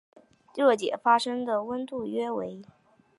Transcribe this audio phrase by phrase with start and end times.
[0.55, 2.59] 热解发生的温度约为。